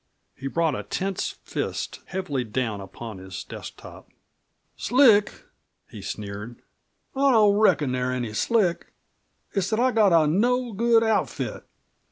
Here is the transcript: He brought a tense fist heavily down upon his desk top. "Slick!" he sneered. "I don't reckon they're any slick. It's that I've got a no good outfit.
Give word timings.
He 0.33 0.47
brought 0.47 0.73
a 0.73 0.81
tense 0.81 1.29
fist 1.43 1.99
heavily 2.07 2.43
down 2.43 2.81
upon 2.81 3.19
his 3.19 3.43
desk 3.43 3.77
top. 3.77 4.09
"Slick!" 4.75 5.43
he 5.91 6.01
sneered. 6.01 6.59
"I 7.15 7.29
don't 7.33 7.55
reckon 7.59 7.91
they're 7.91 8.11
any 8.11 8.33
slick. 8.33 8.93
It's 9.51 9.69
that 9.69 9.79
I've 9.79 9.93
got 9.93 10.11
a 10.11 10.25
no 10.25 10.73
good 10.73 11.03
outfit. 11.03 11.67